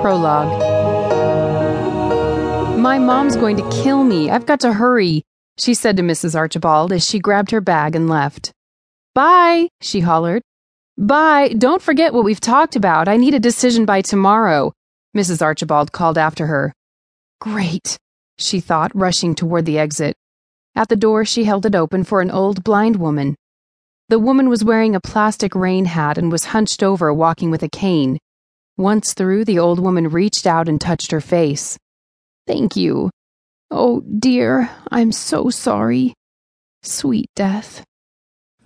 Prologue 0.00 0.60
My 2.78 2.98
mom's 2.98 3.36
going 3.36 3.56
to 3.56 3.82
kill 3.82 4.04
me. 4.04 4.30
I've 4.30 4.46
got 4.46 4.60
to 4.60 4.72
hurry, 4.72 5.24
she 5.58 5.74
said 5.74 5.96
to 5.96 6.02
Mrs. 6.02 6.36
Archibald 6.36 6.92
as 6.92 7.04
she 7.04 7.18
grabbed 7.18 7.50
her 7.50 7.60
bag 7.60 7.96
and 7.96 8.08
left. 8.08 8.52
Bye, 9.14 9.68
she 9.80 10.00
hollered. 10.00 10.42
Bye. 10.96 11.48
Don't 11.58 11.82
forget 11.82 12.14
what 12.14 12.24
we've 12.24 12.40
talked 12.40 12.76
about. 12.76 13.08
I 13.08 13.16
need 13.16 13.34
a 13.34 13.40
decision 13.40 13.84
by 13.84 14.02
tomorrow, 14.02 14.72
Mrs. 15.16 15.42
Archibald 15.42 15.90
called 15.90 16.16
after 16.16 16.46
her. 16.46 16.72
Great, 17.40 17.98
she 18.38 18.60
thought, 18.60 18.94
rushing 18.94 19.34
toward 19.34 19.64
the 19.64 19.78
exit. 19.78 20.14
At 20.76 20.88
the 20.88 20.96
door, 20.96 21.24
she 21.24 21.44
held 21.44 21.66
it 21.66 21.74
open 21.74 22.04
for 22.04 22.20
an 22.20 22.30
old 22.30 22.62
blind 22.62 22.96
woman. 22.96 23.34
The 24.08 24.20
woman 24.20 24.48
was 24.48 24.64
wearing 24.64 24.94
a 24.94 25.00
plastic 25.00 25.54
rain 25.56 25.86
hat 25.86 26.18
and 26.18 26.30
was 26.30 26.46
hunched 26.46 26.82
over, 26.84 27.12
walking 27.12 27.50
with 27.50 27.64
a 27.64 27.68
cane. 27.68 28.18
Once 28.78 29.12
through, 29.12 29.44
the 29.44 29.58
old 29.58 29.80
woman 29.80 30.08
reached 30.08 30.46
out 30.46 30.68
and 30.68 30.80
touched 30.80 31.10
her 31.10 31.20
face. 31.20 31.76
Thank 32.46 32.76
you. 32.76 33.10
Oh, 33.72 34.00
dear, 34.02 34.70
I'm 34.90 35.10
so 35.10 35.50
sorry. 35.50 36.14
Sweet 36.84 37.26
death. 37.34 37.84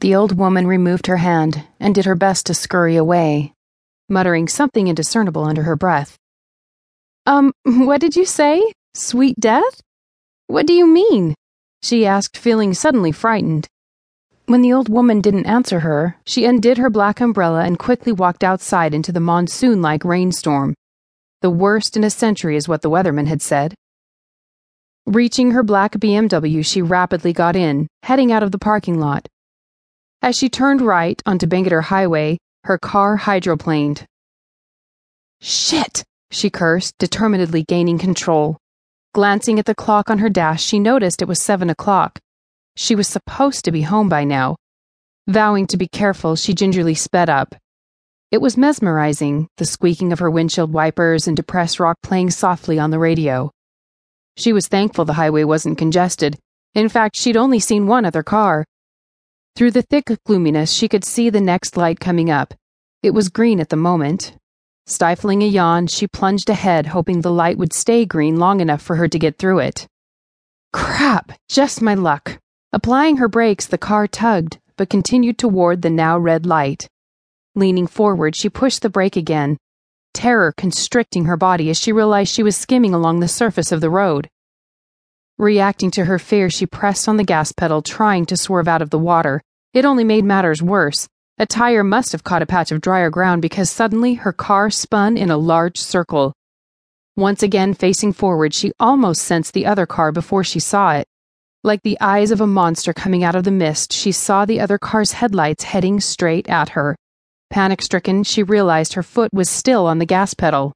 The 0.00 0.16
old 0.16 0.36
woman 0.36 0.66
removed 0.66 1.06
her 1.06 1.18
hand 1.18 1.64
and 1.78 1.94
did 1.94 2.06
her 2.06 2.16
best 2.16 2.46
to 2.46 2.54
scurry 2.54 2.96
away, 2.96 3.52
muttering 4.08 4.48
something 4.48 4.88
indiscernible 4.88 5.44
under 5.44 5.62
her 5.62 5.76
breath. 5.76 6.16
Um, 7.24 7.52
what 7.64 8.00
did 8.00 8.16
you 8.16 8.26
say? 8.26 8.60
Sweet 8.94 9.38
death? 9.38 9.80
What 10.48 10.66
do 10.66 10.72
you 10.72 10.88
mean? 10.88 11.36
She 11.82 12.04
asked, 12.04 12.36
feeling 12.36 12.74
suddenly 12.74 13.12
frightened. 13.12 13.68
When 14.50 14.62
the 14.62 14.72
old 14.72 14.88
woman 14.88 15.20
didn't 15.20 15.46
answer 15.46 15.78
her, 15.78 16.16
she 16.26 16.44
undid 16.44 16.76
her 16.78 16.90
black 16.90 17.20
umbrella 17.20 17.62
and 17.62 17.78
quickly 17.78 18.10
walked 18.10 18.42
outside 18.42 18.94
into 18.94 19.12
the 19.12 19.20
monsoon 19.20 19.80
like 19.80 20.04
rainstorm. 20.04 20.74
The 21.40 21.50
worst 21.50 21.96
in 21.96 22.02
a 22.02 22.10
century 22.10 22.56
is 22.56 22.66
what 22.66 22.82
the 22.82 22.90
weatherman 22.90 23.28
had 23.28 23.42
said. 23.42 23.76
Reaching 25.06 25.52
her 25.52 25.62
black 25.62 25.92
BMW, 25.92 26.66
she 26.66 26.82
rapidly 26.82 27.32
got 27.32 27.54
in, 27.54 27.86
heading 28.02 28.32
out 28.32 28.42
of 28.42 28.50
the 28.50 28.58
parking 28.58 28.98
lot. 28.98 29.28
As 30.20 30.36
she 30.36 30.48
turned 30.48 30.80
right 30.80 31.22
onto 31.24 31.46
Bangerter 31.46 31.84
Highway, 31.84 32.36
her 32.64 32.76
car 32.76 33.18
hydroplaned. 33.18 34.04
Shit! 35.40 36.02
she 36.32 36.50
cursed, 36.50 36.98
determinedly 36.98 37.62
gaining 37.62 37.98
control. 37.98 38.56
Glancing 39.14 39.60
at 39.60 39.66
the 39.66 39.76
clock 39.76 40.10
on 40.10 40.18
her 40.18 40.28
dash, 40.28 40.64
she 40.64 40.80
noticed 40.80 41.22
it 41.22 41.28
was 41.28 41.40
seven 41.40 41.70
o'clock. 41.70 42.18
She 42.76 42.94
was 42.94 43.08
supposed 43.08 43.64
to 43.64 43.72
be 43.72 43.82
home 43.82 44.08
by 44.08 44.24
now. 44.24 44.56
Vowing 45.28 45.66
to 45.68 45.76
be 45.76 45.88
careful, 45.88 46.36
she 46.36 46.54
gingerly 46.54 46.94
sped 46.94 47.28
up. 47.28 47.54
It 48.30 48.40
was 48.40 48.56
mesmerizing, 48.56 49.48
the 49.56 49.64
squeaking 49.64 50.12
of 50.12 50.18
her 50.18 50.30
windshield 50.30 50.72
wipers 50.72 51.26
and 51.26 51.36
depressed 51.36 51.80
rock 51.80 51.96
playing 52.02 52.30
softly 52.30 52.78
on 52.78 52.90
the 52.90 52.98
radio. 52.98 53.50
She 54.36 54.52
was 54.52 54.68
thankful 54.68 55.04
the 55.04 55.14
highway 55.14 55.44
wasn't 55.44 55.78
congested. 55.78 56.38
In 56.74 56.88
fact, 56.88 57.16
she'd 57.16 57.36
only 57.36 57.58
seen 57.58 57.86
one 57.86 58.04
other 58.04 58.22
car, 58.22 58.64
through 59.56 59.72
the 59.72 59.82
thick 59.82 60.08
gloominess, 60.24 60.72
she 60.72 60.88
could 60.88 61.04
see 61.04 61.28
the 61.28 61.40
next 61.40 61.76
light 61.76 62.00
coming 62.00 62.30
up. 62.30 62.54
It 63.02 63.10
was 63.10 63.28
green 63.28 63.60
at 63.60 63.68
the 63.68 63.76
moment. 63.76 64.34
Stifling 64.86 65.42
a 65.42 65.46
yawn, 65.46 65.86
she 65.86 66.06
plunged 66.06 66.48
ahead, 66.48 66.86
hoping 66.86 67.20
the 67.20 67.30
light 67.30 67.58
would 67.58 67.72
stay 67.72 68.06
green 68.06 68.38
long 68.38 68.60
enough 68.60 68.82
for 68.82 68.96
her 68.96 69.08
to 69.08 69.18
get 69.18 69.38
through 69.38 69.58
it. 69.58 69.86
Crap! 70.72 71.32
Just 71.48 71.82
my 71.82 71.94
luck. 71.94 72.38
Applying 72.72 73.16
her 73.16 73.28
brakes, 73.28 73.66
the 73.66 73.78
car 73.78 74.06
tugged, 74.06 74.58
but 74.76 74.88
continued 74.88 75.38
toward 75.38 75.82
the 75.82 75.90
now 75.90 76.16
red 76.16 76.46
light. 76.46 76.88
Leaning 77.56 77.88
forward, 77.88 78.36
she 78.36 78.48
pushed 78.48 78.82
the 78.82 78.88
brake 78.88 79.16
again, 79.16 79.58
terror 80.14 80.52
constricting 80.56 81.24
her 81.24 81.36
body 81.36 81.70
as 81.70 81.78
she 81.78 81.92
realized 81.92 82.32
she 82.32 82.42
was 82.42 82.56
skimming 82.56 82.94
along 82.94 83.20
the 83.20 83.28
surface 83.28 83.72
of 83.72 83.80
the 83.80 83.90
road. 83.90 84.28
Reacting 85.38 85.90
to 85.92 86.04
her 86.04 86.18
fear, 86.18 86.50
she 86.50 86.66
pressed 86.66 87.08
on 87.08 87.16
the 87.16 87.24
gas 87.24 87.52
pedal, 87.52 87.82
trying 87.82 88.26
to 88.26 88.36
swerve 88.36 88.68
out 88.68 88.82
of 88.82 88.90
the 88.90 88.98
water. 88.98 89.42
It 89.72 89.84
only 89.84 90.04
made 90.04 90.24
matters 90.24 90.62
worse. 90.62 91.08
A 91.38 91.46
tire 91.46 91.82
must 91.82 92.12
have 92.12 92.24
caught 92.24 92.42
a 92.42 92.46
patch 92.46 92.70
of 92.70 92.82
drier 92.82 93.10
ground 93.10 93.40
because 93.40 93.70
suddenly 93.70 94.14
her 94.14 94.32
car 94.32 94.68
spun 94.68 95.16
in 95.16 95.30
a 95.30 95.38
large 95.38 95.78
circle. 95.78 96.34
Once 97.16 97.42
again 97.42 97.72
facing 97.72 98.12
forward, 98.12 98.52
she 98.52 98.72
almost 98.78 99.22
sensed 99.22 99.54
the 99.54 99.66
other 99.66 99.86
car 99.86 100.12
before 100.12 100.44
she 100.44 100.60
saw 100.60 100.92
it. 100.92 101.06
Like 101.62 101.82
the 101.82 101.98
eyes 102.00 102.30
of 102.30 102.40
a 102.40 102.46
monster 102.46 102.92
coming 102.92 103.22
out 103.22 103.34
of 103.34 103.44
the 103.44 103.50
mist, 103.50 103.92
she 103.92 104.12
saw 104.12 104.44
the 104.44 104.60
other 104.60 104.78
car's 104.78 105.12
headlights 105.12 105.64
heading 105.64 106.00
straight 106.00 106.48
at 106.48 106.70
her. 106.70 106.96
Panic 107.50 107.82
stricken, 107.82 108.24
she 108.24 108.42
realized 108.42 108.94
her 108.94 109.02
foot 109.02 109.32
was 109.32 109.50
still 109.50 109.86
on 109.86 109.98
the 109.98 110.06
gas 110.06 110.34
pedal. 110.34 110.72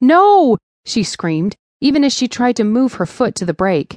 No! 0.00 0.56
she 0.84 1.02
screamed 1.02 1.54
even 1.80 2.02
as 2.02 2.12
she 2.12 2.26
tried 2.26 2.56
to 2.56 2.64
move 2.64 2.94
her 2.94 3.06
foot 3.06 3.34
to 3.36 3.46
the 3.46 3.54
brake. 3.54 3.96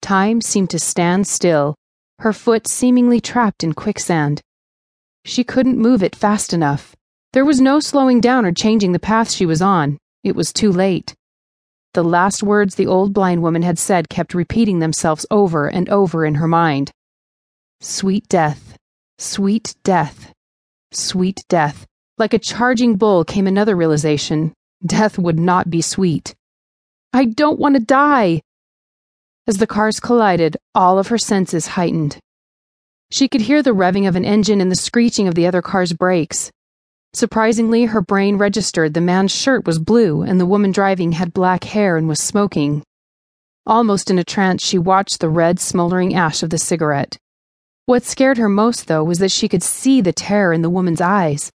Time 0.00 0.40
seemed 0.40 0.70
to 0.70 0.78
stand 0.78 1.26
still, 1.26 1.74
her 2.20 2.32
foot 2.32 2.68
seemingly 2.68 3.20
trapped 3.20 3.64
in 3.64 3.72
quicksand. 3.72 4.40
She 5.24 5.44
couldn't 5.44 5.78
move 5.78 6.02
it 6.02 6.14
fast 6.16 6.52
enough. 6.52 6.94
There 7.32 7.44
was 7.44 7.60
no 7.60 7.80
slowing 7.80 8.20
down 8.20 8.46
or 8.46 8.52
changing 8.52 8.92
the 8.92 8.98
path 8.98 9.30
she 9.30 9.46
was 9.46 9.60
on. 9.60 9.98
It 10.22 10.36
was 10.36 10.52
too 10.52 10.72
late. 10.72 11.14
The 11.92 12.04
last 12.04 12.42
words 12.42 12.76
the 12.76 12.86
old 12.86 13.12
blind 13.12 13.42
woman 13.42 13.62
had 13.62 13.78
said 13.78 14.08
kept 14.08 14.32
repeating 14.32 14.78
themselves 14.78 15.26
over 15.30 15.66
and 15.66 15.88
over 15.88 16.24
in 16.24 16.36
her 16.36 16.46
mind. 16.46 16.92
Sweet 17.80 18.28
death, 18.28 18.76
sweet 19.18 19.74
death, 19.82 20.32
sweet 20.92 21.40
death. 21.48 21.86
Like 22.16 22.32
a 22.32 22.38
charging 22.38 22.96
bull 22.96 23.24
came 23.24 23.46
another 23.46 23.74
realization 23.74 24.52
death 24.86 25.18
would 25.18 25.38
not 25.38 25.68
be 25.68 25.82
sweet. 25.82 26.34
I 27.12 27.24
don't 27.24 27.58
want 27.58 27.74
to 27.74 27.80
die. 27.80 28.40
As 29.46 29.58
the 29.58 29.66
cars 29.66 29.98
collided, 29.98 30.56
all 30.74 30.98
of 30.98 31.08
her 31.08 31.18
senses 31.18 31.66
heightened. 31.66 32.18
She 33.10 33.26
could 33.26 33.40
hear 33.40 33.62
the 33.62 33.74
revving 33.74 34.06
of 34.06 34.14
an 34.14 34.24
engine 34.24 34.60
and 34.60 34.70
the 34.70 34.76
screeching 34.76 35.26
of 35.26 35.34
the 35.34 35.46
other 35.46 35.60
car's 35.60 35.92
brakes. 35.92 36.52
Surprisingly, 37.12 37.86
her 37.86 38.00
brain 38.00 38.36
registered 38.36 38.94
the 38.94 39.00
man's 39.00 39.32
shirt 39.32 39.66
was 39.66 39.78
blue 39.78 40.22
and 40.22 40.40
the 40.40 40.46
woman 40.46 40.70
driving 40.70 41.12
had 41.12 41.32
black 41.32 41.64
hair 41.64 41.96
and 41.96 42.08
was 42.08 42.20
smoking. 42.20 42.82
Almost 43.66 44.10
in 44.10 44.18
a 44.18 44.24
trance, 44.24 44.64
she 44.64 44.78
watched 44.78 45.20
the 45.20 45.28
red, 45.28 45.58
smoldering 45.58 46.14
ash 46.14 46.42
of 46.42 46.50
the 46.50 46.58
cigarette. 46.58 47.18
What 47.86 48.04
scared 48.04 48.38
her 48.38 48.48
most, 48.48 48.86
though, 48.86 49.04
was 49.04 49.18
that 49.18 49.32
she 49.32 49.48
could 49.48 49.62
see 49.62 50.00
the 50.00 50.12
terror 50.12 50.52
in 50.52 50.62
the 50.62 50.70
woman's 50.70 51.00
eyes. 51.00 51.50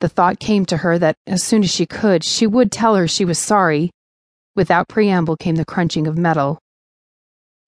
The 0.00 0.08
thought 0.08 0.40
came 0.40 0.66
to 0.66 0.78
her 0.78 0.98
that, 0.98 1.16
as 1.26 1.42
soon 1.42 1.62
as 1.62 1.70
she 1.70 1.86
could, 1.86 2.24
she 2.24 2.46
would 2.46 2.72
tell 2.72 2.96
her 2.96 3.06
she 3.06 3.24
was 3.24 3.38
sorry 3.38 3.90
Without 4.56 4.86
preamble 4.86 5.36
came 5.36 5.56
the 5.56 5.64
crunching 5.64 6.06
of 6.06 6.16
metal. 6.16 6.60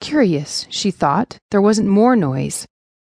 Curious, 0.01 0.69
she 0.71 0.93
thought, 0.93 1.39
there 1.51 1.61
wasn't 1.61 1.89
more 1.89 2.15
noise. 2.15 2.65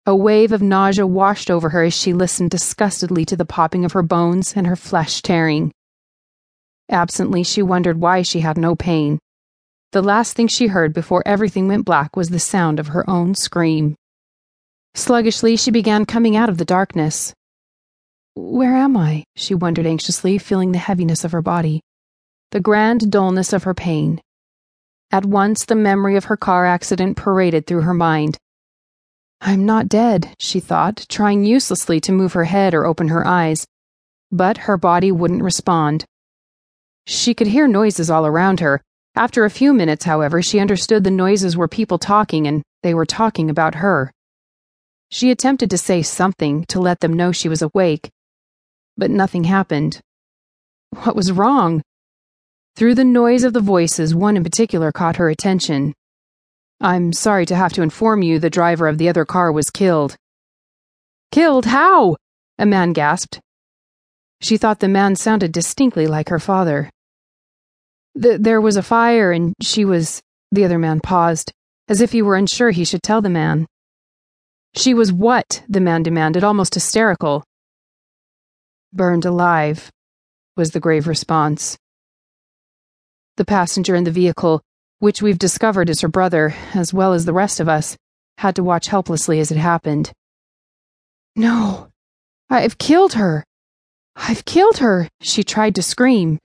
A 0.05 0.15
wave 0.15 0.51
of 0.51 0.61
nausea 0.61 1.07
washed 1.07 1.49
over 1.49 1.69
her 1.69 1.83
as 1.83 1.93
she 1.93 2.13
listened 2.13 2.49
disgustedly 2.49 3.23
to 3.25 3.37
the 3.37 3.45
popping 3.45 3.85
of 3.85 3.93
her 3.93 4.01
bones 4.01 4.53
and 4.55 4.67
her 4.67 4.75
flesh 4.75 5.21
tearing. 5.21 5.71
Absently, 6.89 7.43
she 7.43 7.61
wondered 7.61 7.99
why 7.99 8.21
she 8.21 8.41
had 8.41 8.57
no 8.57 8.75
pain. 8.75 9.19
The 9.93 10.01
last 10.01 10.35
thing 10.35 10.47
she 10.47 10.67
heard 10.67 10.93
before 10.93 11.23
everything 11.25 11.67
went 11.67 11.85
black 11.85 12.15
was 12.15 12.29
the 12.29 12.39
sound 12.39 12.79
of 12.79 12.87
her 12.87 13.09
own 13.09 13.33
scream. 13.35 13.95
Sluggishly, 14.93 15.55
she 15.55 15.71
began 15.71 16.05
coming 16.05 16.35
out 16.35 16.49
of 16.49 16.57
the 16.57 16.65
darkness. 16.65 17.33
Where 18.35 18.75
am 18.75 18.97
I? 18.97 19.23
she 19.35 19.55
wondered 19.55 19.85
anxiously, 19.85 20.37
feeling 20.37 20.71
the 20.71 20.79
heaviness 20.79 21.23
of 21.23 21.31
her 21.31 21.41
body 21.41 21.81
the 22.53 22.59
grand 22.59 23.09
dullness 23.09 23.51
of 23.51 23.63
her 23.63 23.73
pain. 23.73 24.21
At 25.11 25.25
once, 25.25 25.65
the 25.65 25.75
memory 25.75 26.15
of 26.15 26.25
her 26.25 26.37
car 26.37 26.67
accident 26.67 27.17
paraded 27.17 27.65
through 27.65 27.81
her 27.81 27.95
mind. 27.95 28.37
I'm 29.45 29.65
not 29.65 29.89
dead, 29.89 30.33
she 30.39 30.61
thought, 30.61 31.05
trying 31.09 31.43
uselessly 31.43 31.99
to 32.01 32.13
move 32.13 32.31
her 32.31 32.45
head 32.45 32.73
or 32.73 32.85
open 32.85 33.09
her 33.09 33.27
eyes. 33.27 33.67
But 34.31 34.57
her 34.59 34.77
body 34.77 35.11
wouldn't 35.11 35.43
respond. 35.43 36.05
She 37.05 37.33
could 37.33 37.47
hear 37.47 37.67
noises 37.67 38.09
all 38.09 38.25
around 38.25 38.61
her. 38.61 38.81
After 39.15 39.43
a 39.43 39.49
few 39.49 39.73
minutes, 39.73 40.05
however, 40.05 40.41
she 40.41 40.61
understood 40.61 41.03
the 41.03 41.11
noises 41.11 41.57
were 41.57 41.67
people 41.67 41.99
talking 41.99 42.47
and 42.47 42.63
they 42.83 42.93
were 42.93 43.05
talking 43.05 43.49
about 43.49 43.75
her. 43.75 44.13
She 45.11 45.29
attempted 45.29 45.69
to 45.71 45.77
say 45.77 46.01
something 46.03 46.63
to 46.69 46.79
let 46.79 47.01
them 47.01 47.11
know 47.11 47.33
she 47.33 47.49
was 47.49 47.61
awake, 47.61 48.09
but 48.95 49.11
nothing 49.11 49.43
happened. 49.43 49.99
What 51.03 51.17
was 51.17 51.33
wrong? 51.33 51.81
Through 52.77 52.95
the 52.95 53.03
noise 53.03 53.43
of 53.43 53.51
the 53.51 53.59
voices, 53.59 54.15
one 54.15 54.37
in 54.37 54.43
particular 54.43 54.93
caught 54.93 55.17
her 55.17 55.27
attention. 55.27 55.93
I'm 56.83 57.13
sorry 57.13 57.45
to 57.45 57.55
have 57.55 57.71
to 57.73 57.81
inform 57.81 58.23
you 58.23 58.39
the 58.39 58.49
driver 58.49 58.89
of 58.89 58.97
the 58.97 59.07
other 59.07 59.23
car 59.23 59.53
was 59.53 59.69
killed. 59.69 60.17
Killed? 61.31 61.65
How? 61.65 62.17
A 62.59 62.65
man 62.65 62.91
gasped. 62.91 63.39
She 64.41 64.57
thought 64.57 64.81
the 64.81 64.89
man 64.89 65.15
sounded 65.15 65.53
distinctly 65.53 66.07
like 66.07 66.27
her 66.27 66.39
father. 66.39 66.89
Th- 68.21 68.37
there 68.37 68.59
was 68.59 68.75
a 68.75 68.83
fire 68.83 69.31
and 69.31 69.53
she 69.61 69.85
was. 69.85 70.21
The 70.51 70.65
other 70.65 70.77
man 70.77 70.99
paused, 70.99 71.53
as 71.87 72.01
if 72.01 72.11
he 72.11 72.21
were 72.21 72.35
unsure 72.35 72.71
he 72.71 72.83
should 72.83 73.01
tell 73.01 73.21
the 73.21 73.29
man. 73.29 73.65
She 74.75 74.93
was 74.93 75.13
what? 75.13 75.63
the 75.69 75.79
man 75.79 76.03
demanded, 76.03 76.43
almost 76.43 76.73
hysterical. 76.73 77.45
Burned 78.91 79.23
alive, 79.23 79.89
was 80.57 80.71
the 80.71 80.81
grave 80.81 81.07
response. 81.07 81.77
The 83.37 83.45
passenger 83.45 83.95
in 83.95 84.03
the 84.03 84.11
vehicle, 84.11 84.61
which 84.99 85.21
we've 85.21 85.39
discovered 85.39 85.89
is 85.89 86.01
her 86.01 86.07
brother, 86.07 86.55
as 86.73 86.93
well 86.93 87.13
as 87.13 87.25
the 87.25 87.33
rest 87.33 87.59
of 87.59 87.67
us, 87.67 87.97
had 88.37 88.55
to 88.55 88.63
watch 88.63 88.87
helplessly 88.87 89.39
as 89.39 89.51
it 89.51 89.57
happened. 89.57 90.11
No, 91.35 91.89
I've 92.49 92.77
killed 92.77 93.13
her. 93.13 93.43
I've 94.15 94.45
killed 94.45 94.77
her, 94.77 95.09
she 95.21 95.43
tried 95.43 95.75
to 95.75 95.81
scream. 95.81 96.39